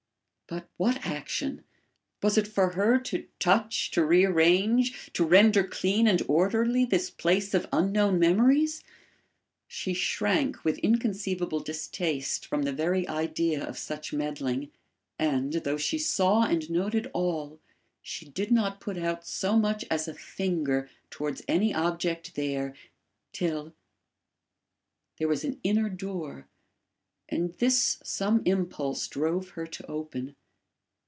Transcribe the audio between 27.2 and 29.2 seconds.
and this some impulse